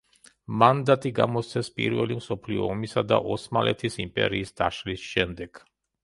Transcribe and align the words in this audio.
მანდატი 0.61 1.09
გამოსცეს 1.17 1.67
პირველი 1.81 2.17
მსოფლიო 2.19 2.69
ომისა 2.75 3.03
და 3.11 3.19
ოსმალეთის 3.35 3.99
იმპერიის 4.05 4.55
დაშლის 4.63 5.05
შემდეგ. 5.11 5.61